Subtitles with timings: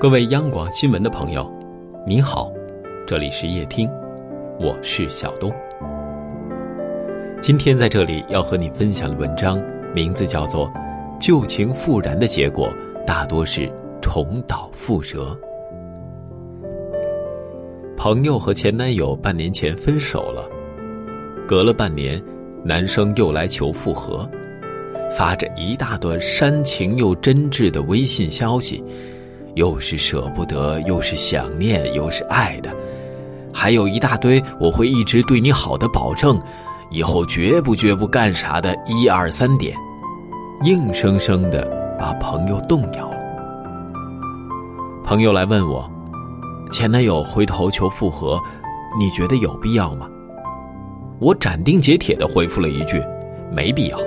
[0.00, 1.52] 各位央广新闻的朋友，
[2.06, 2.52] 你好，
[3.04, 3.90] 这里是夜听，
[4.60, 5.52] 我是小东。
[7.42, 9.60] 今天在这里要和你分享的文章
[9.92, 10.68] 名字叫做
[11.20, 12.72] 《旧情复燃的结果
[13.04, 13.68] 大多是
[14.00, 15.36] 重蹈覆辙》。
[17.96, 20.48] 朋友和前男友半年前分手了，
[21.48, 22.22] 隔了半年，
[22.62, 24.30] 男生又来求复合，
[25.10, 28.80] 发着一大段煽情又真挚的微信消息。
[29.54, 32.70] 又是舍不得，又是想念，又是爱的，
[33.52, 36.40] 还有一大堆我会一直对你好的保证，
[36.90, 39.76] 以后绝不绝不干啥的一二三点，
[40.64, 41.66] 硬生生的
[41.98, 43.16] 把朋友动摇了。
[45.04, 45.90] 朋友来问我，
[46.70, 48.38] 前男友回头求复合，
[48.98, 50.08] 你觉得有必要吗？
[51.18, 53.02] 我斩钉截铁的回复了一句，
[53.50, 53.98] 没必要。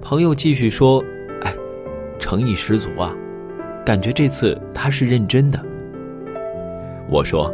[0.00, 1.00] 朋友继续说，
[1.42, 1.54] 哎，
[2.18, 3.14] 诚意十足啊。
[3.84, 5.60] 感觉这次他是认真的。
[7.08, 7.52] 我说，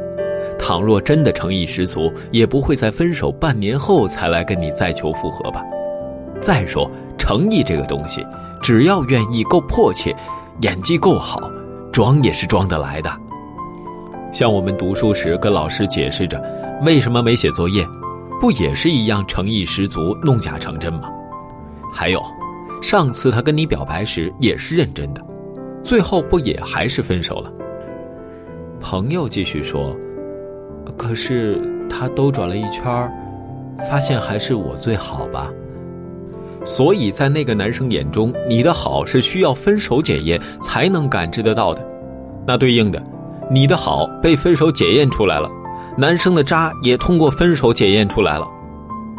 [0.58, 5.64] 倘若真的诚意十足，也不会在分手半年后才来跟你再求复合吧。
[6.40, 8.24] 再说，诚意这个东西，
[8.62, 10.14] 只要愿意够迫切，
[10.60, 11.50] 演技够好，
[11.92, 13.10] 装也是装得来的。
[14.32, 16.40] 像我们读书时跟老师解释着
[16.84, 17.84] 为什么没写作业，
[18.40, 21.08] 不也是一样诚意十足，弄假成真吗？
[21.92, 22.22] 还有，
[22.82, 25.24] 上次他跟你表白时也是认真的。
[25.88, 27.50] 最后不也还是分手了？
[28.78, 29.96] 朋友继续说
[30.98, 31.58] ：“可是
[31.88, 32.84] 他兜转了一圈
[33.88, 35.50] 发现还是我最好吧。
[36.62, 41.82] 所以在那个男生眼中，你的好是需要分手检验才能感知得到的。
[42.46, 43.02] 那对应的，
[43.50, 45.48] 你的好被分手检验出来了，
[45.96, 48.46] 男生的渣也通过分手检验出来了。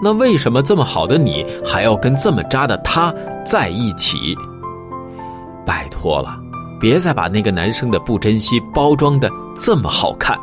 [0.03, 3.11] 那为什么这么好的你还要跟这么渣的他
[3.43, 4.35] 在一起？
[5.65, 6.39] 拜托了。”
[6.79, 10.39] 别再把那个男生的不珍惜包装的这么好看。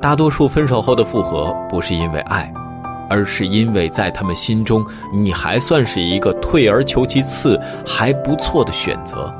[0.00, 2.52] 大多数分手后的复合不是因为爱，
[3.10, 9.34] 而是因为在他们心中你还算是一个退而求其次还不错的选择。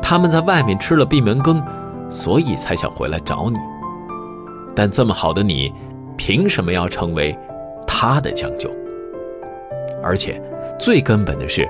[0.00, 1.60] 他们在外面吃了闭门羹，
[2.08, 3.58] 所以才想回来找你。
[4.74, 5.72] 但这么好的你，
[6.16, 7.36] 凭什么要成为
[7.86, 8.70] 他的将就？
[10.02, 10.40] 而且
[10.78, 11.68] 最根本的是。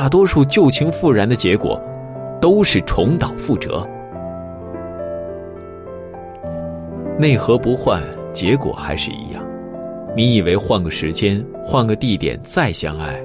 [0.00, 1.78] 大多数旧情复燃的结果，
[2.40, 3.86] 都是重蹈覆辙。
[7.18, 8.02] 内核不换，
[8.32, 9.44] 结果还是一样。
[10.16, 13.22] 你以为换个时间、换个地点再相爱，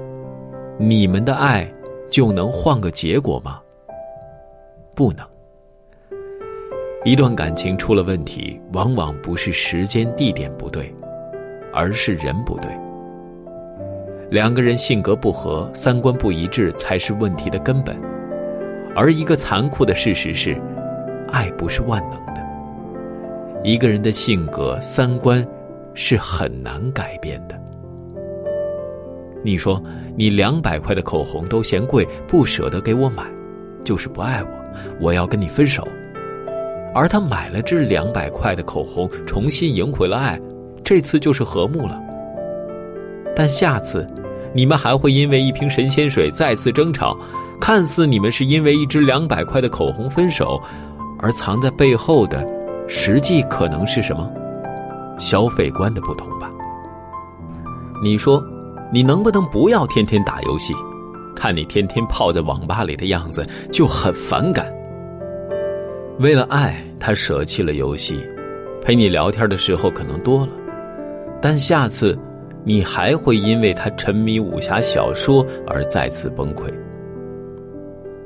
[0.78, 1.66] 你们的爱
[2.10, 3.58] 就能换个结果吗？
[4.94, 5.26] 不能。
[7.06, 10.94] 一段感情出了问题，往往不是时间、地点不对，
[11.72, 12.70] 而是人不对。
[14.28, 17.96] 两个人性格不合、三观不一致才是问题的根本，
[18.94, 20.60] 而一个残酷的事实是，
[21.28, 22.44] 爱不是万能的。
[23.62, 25.46] 一个人的性格、三观
[25.94, 27.56] 是很难改变的。
[29.44, 29.80] 你说
[30.16, 33.22] 你两百块的口红都嫌贵，不舍得给我买，
[33.84, 34.48] 就是不爱我，
[35.00, 35.86] 我要跟你分手。
[36.92, 40.40] 而他买了这两百块的口红，重新赢回了爱，
[40.82, 42.02] 这次就是和睦了。
[43.36, 44.08] 但下次，
[44.54, 47.16] 你们还会因为一瓶神仙水再次争吵。
[47.60, 50.60] 看似你们是因为一支两百块的口红分手，
[51.18, 52.46] 而藏在背后的，
[52.86, 54.30] 实际可能是什么？
[55.18, 56.50] 消费观的不同吧。
[58.02, 58.42] 你说，
[58.92, 60.74] 你能不能不要天天打游戏？
[61.34, 64.70] 看你天天泡在网吧里的样子就很反感。
[66.18, 68.22] 为了爱，他舍弃了游戏，
[68.82, 70.52] 陪你聊天的时候可能多了，
[71.40, 72.18] 但下次。
[72.68, 76.68] 你还会因为他沉迷武侠小说而再次崩溃？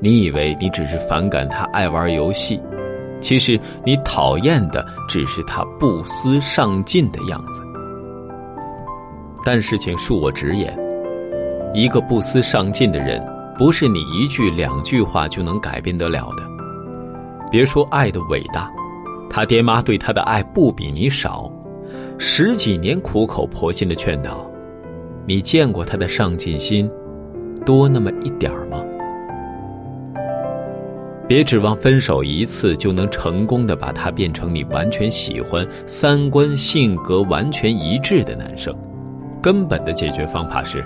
[0.00, 2.58] 你以为你只是反感他爱玩游戏，
[3.20, 7.60] 其实你讨厌的只是他不思上进的样子。
[9.44, 10.74] 但是，请恕我直言，
[11.74, 13.22] 一个不思上进的人，
[13.58, 16.42] 不是你一句两句话就能改变得了的。
[17.50, 18.70] 别说爱的伟大，
[19.28, 21.52] 他爹妈对他的爱不比你少。
[22.22, 24.46] 十几年苦口婆心的劝导，
[25.26, 26.86] 你见过他的上进心
[27.64, 28.84] 多那么一点儿吗？
[31.26, 38.76] 别指望分手一次就能成功的把他变成你完全喜欢、三观性格完全一致的男生。
[39.40, 40.84] 根本的解决方法是，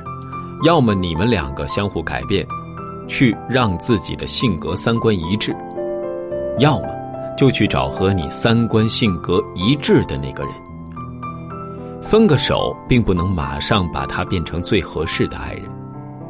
[0.65, 2.47] 要么你们两个相互改变，
[3.09, 5.53] 去让自己的性格三观一致；
[6.61, 6.87] 要么
[7.37, 10.53] 就去找和你三观性格一致的那个人。
[12.05, 15.63] 分个手，并不能马上把他变成最合适的爱人，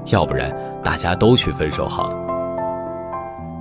[0.07, 0.55] 要不然
[0.85, 2.17] 大家都去分手好了。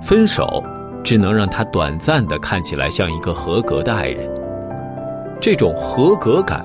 [0.00, 0.62] 分手
[1.02, 4.30] 只能让他短暂的看起来像一个合格的爱人。
[5.40, 6.64] 这种合格感，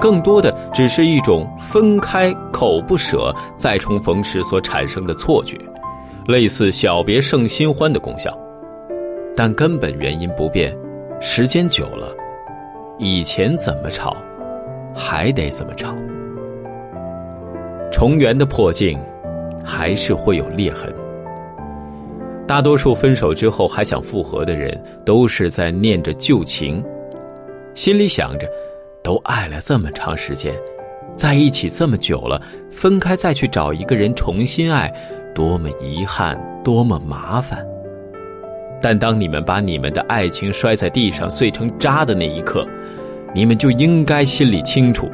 [0.00, 5.58] 更多的只是一种分开口不舍再重逢时所产生的错觉，
[6.26, 8.36] 类似小别胜新欢的功效。
[9.36, 10.74] 但根本原因不变，
[11.20, 12.08] 时间久了，
[12.98, 14.16] 以前怎么吵，
[14.96, 15.94] 还得怎么吵。
[17.92, 18.98] 重圆的破镜，
[19.62, 20.92] 还是会有裂痕。
[22.46, 26.82] 大多数分手之后还想复合的人，都是在念着旧情，
[27.74, 28.48] 心里想着，
[29.02, 30.54] 都爱了这么长时间，
[31.16, 32.40] 在一起这么久了，
[32.70, 34.92] 分开再去找一个人重新爱，
[35.34, 37.66] 多么遗憾，多么麻烦。
[38.80, 42.64] 但当你们把你们的爱情摔在地上碎成渣的那一刻，
[43.34, 45.10] 你们就应该心里清楚。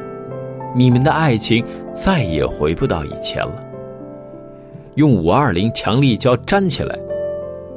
[0.75, 1.63] 你们的爱情
[1.93, 3.63] 再也回不到以前了。
[4.95, 6.97] 用五二零强力胶粘起来，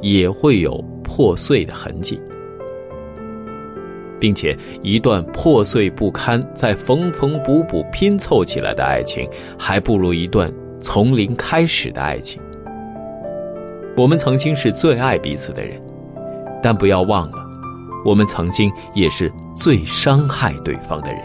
[0.01, 2.21] 也会有破碎的痕迹，
[4.19, 9.29] 并且一段破碎不堪、再缝缝补补拼凑起来的爱情，
[9.59, 12.41] 还不如一段从零开始的爱情。
[13.97, 15.81] 我们曾经是最爱彼此的人，
[16.63, 17.46] 但不要忘了，
[18.07, 21.21] 我们曾经也是最伤害对方的人。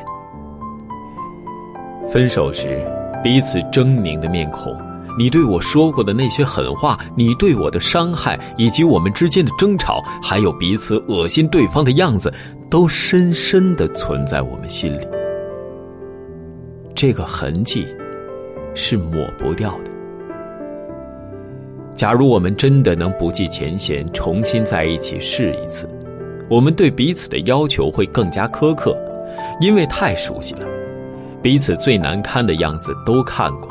[2.12, 2.84] 分手时，
[3.24, 4.76] 彼此狰狞的面孔，
[5.16, 12.34] 你对我说过的那些狠话，你对我的伤害，以及我们之间的争吵，还有彼此恶心对方的样子，
[12.68, 15.08] 都深深的存在我们心里。
[16.96, 17.88] 这个痕迹，
[18.74, 19.92] 是抹不掉的。
[21.96, 25.88] 假如我们真的能不计前嫌，重新在一起试一次，
[26.52, 28.94] 我们对彼此的要求会更加苛刻，
[29.62, 30.68] 因为太熟悉了。
[31.42, 33.70] 彼此最难堪的样子都看过，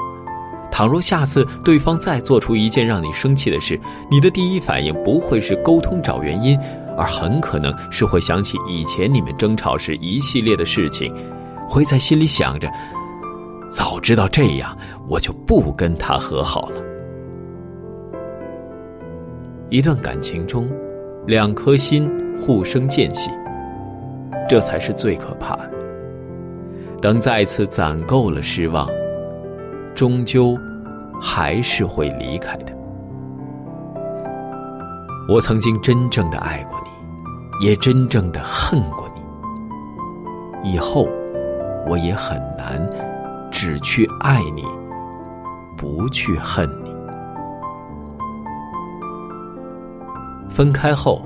[0.72, 3.78] 倘若下次对方再做出一件让你生气的事，
[4.10, 6.58] 你的第一反应不会是沟通找原因，
[6.96, 11.14] 而很可能是会想起以前你们争吵时一系列的事情，
[11.68, 12.66] 会在心里想着：
[13.70, 14.74] 早知道这样，
[15.06, 16.80] 我就不跟他和好了。
[19.68, 20.66] 一段感情中，
[21.26, 23.30] 两颗心互生间隙，
[24.48, 25.70] 这才是最可怕的。
[27.00, 28.88] 等再次攒够了失望，
[29.94, 30.56] 终究
[31.20, 32.72] 还是会离开的。
[35.28, 40.72] 我曾经真正的爱过你，也真正的恨过你。
[40.72, 41.08] 以后
[41.86, 42.88] 我也很难
[43.50, 44.64] 只去爱你，
[45.76, 46.68] 不去恨
[50.60, 51.22] 分开后，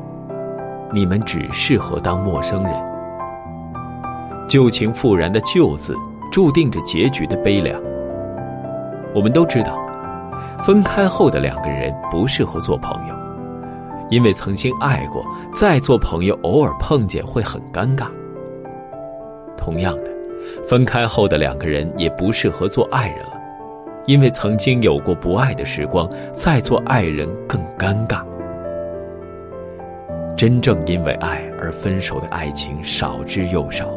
[0.92, 2.72] 你们只适合当陌生人。
[4.46, 5.96] 旧情复燃的“旧”字，
[6.30, 7.76] 注定着结局的悲凉。
[9.12, 9.76] 我们都知道，
[10.64, 13.14] 分开后的两个人不适合做朋友，
[14.08, 18.06] 因为曾经爱过，再做朋友，偶尔碰见会很尴尬。
[19.56, 20.10] 同样的，
[20.64, 23.32] 分开后的两个人也不适合做爱人了，
[24.06, 28.22] 因为曾经有过不爱的时光，再做爱人更尴尬。
[30.36, 33.92] 真正因为爱而分手的爱情少之又少。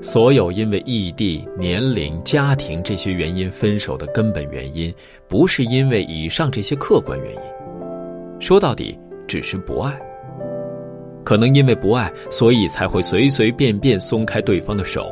[0.00, 4.92] 所有因为异地、年龄、家庭这些原因分手的根本原因，
[5.28, 7.40] 不是因为以上这些客观原因，
[8.40, 8.98] 说到底
[9.28, 9.92] 只是不爱。
[11.22, 15.02] 可能因为不爱，所以才会随随便便松开对方的手；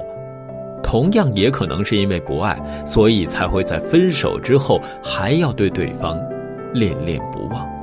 [0.82, 6.20] 同样也可能是因为不爱，所以才会在分手之后还要对对方
[6.74, 7.79] 恋恋不忘。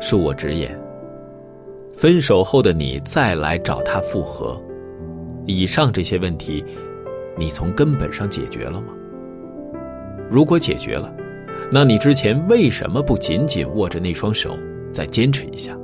[0.00, 0.78] 恕我直言，
[1.92, 4.60] 分手后的你再来找他复合。
[5.46, 6.64] 以上这些问题，
[7.36, 8.88] 你从根本上解决了吗？
[10.30, 11.12] 如果解决了，
[11.70, 14.56] 那你之前为什么不紧紧握着那双手，
[14.92, 15.76] 再坚持一下？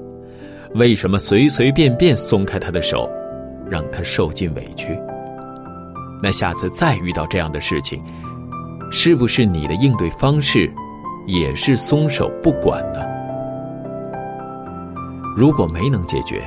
[0.74, 3.10] 为什么随随便便松开他的手，
[3.68, 4.98] 让他受尽委屈？
[6.22, 8.02] 那下次再遇到这样的事情，
[8.90, 10.70] 是不是你的应对方式
[11.26, 13.15] 也是松手不管呢？
[15.36, 16.42] 如果没能解决，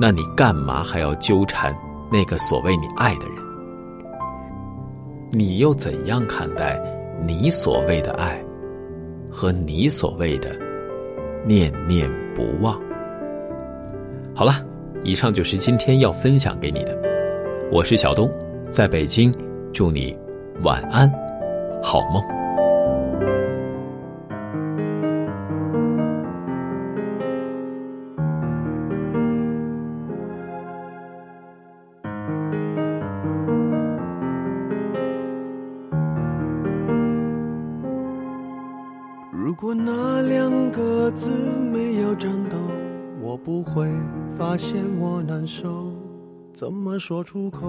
[0.00, 1.72] 那你干嘛还要纠缠？
[2.10, 3.36] 那个所谓你爱的人，
[5.30, 6.76] 你又怎样看待
[7.24, 8.42] 你所谓的爱，
[9.30, 10.48] 和你所谓的
[11.46, 12.74] 念念不忘？
[14.34, 14.54] 好了，
[15.04, 17.00] 以上就是今天要分享给你的。
[17.70, 18.28] 我是小东，
[18.72, 19.32] 在北京，
[19.72, 20.18] 祝你
[20.64, 21.08] 晚安，
[21.80, 22.39] 好梦。
[39.60, 41.28] 果那两个字
[41.70, 42.56] 没有颤抖，
[43.20, 43.86] 我不会
[44.34, 45.92] 发现我难受。
[46.50, 47.68] 怎么说出口，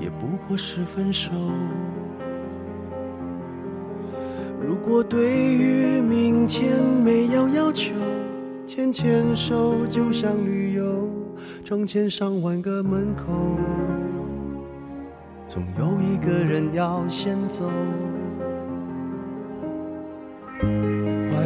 [0.00, 1.30] 也不过是分手。
[4.66, 7.92] 如果对于明天没有要求，
[8.66, 11.06] 牵牵手就像旅游，
[11.62, 13.58] 成千上万个门口，
[15.46, 17.70] 总有一个人要先走。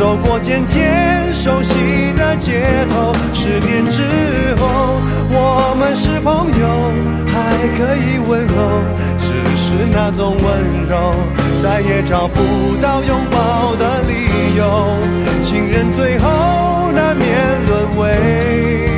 [0.00, 0.80] 走过渐渐
[1.34, 1.74] 熟悉
[2.16, 4.00] 的街头，十年之
[4.58, 4.98] 后，
[5.30, 6.90] 我们是朋友，
[7.28, 8.82] 还可以问候，
[9.18, 11.14] 只是那种温柔，
[11.62, 12.40] 再也找不
[12.80, 14.96] 到拥抱的理由。
[15.42, 17.28] 情人最后难免
[17.66, 18.89] 沦为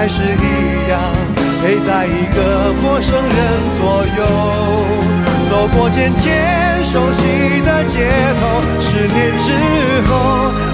[0.00, 0.98] 还是一样
[1.60, 3.38] 陪在一个陌生人
[3.76, 3.84] 左
[4.16, 4.24] 右。
[5.50, 7.20] 走过渐渐熟悉
[7.60, 8.08] 的街
[8.40, 8.40] 头，
[8.80, 9.52] 十年之
[10.08, 10.16] 后，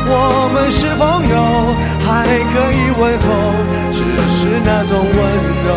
[0.06, 1.34] 我们是朋友，
[2.06, 3.26] 还可以问候，
[3.90, 3.98] 只
[4.30, 5.18] 是那种温
[5.66, 5.74] 柔，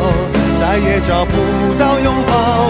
[0.62, 1.34] 再也找不
[1.80, 2.69] 到拥抱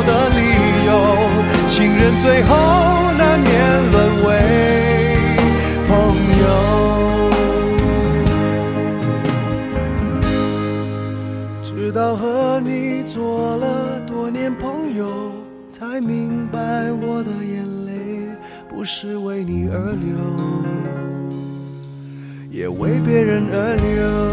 [22.70, 24.29] 为别人而流。